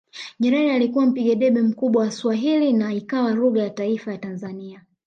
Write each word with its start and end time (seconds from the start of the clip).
Nyerere 0.39 0.73
alikuwa 0.75 1.05
mpiga 1.05 1.35
debe 1.35 1.61
mkubwa 1.61 2.01
wa 2.03 2.11
Swahili 2.11 2.73
na 2.73 2.93
ikawa 2.93 3.31
lugha 3.31 3.61
ya 3.63 3.69
taifa 3.69 4.11
ya 4.11 4.17
Tanzania 4.17 4.81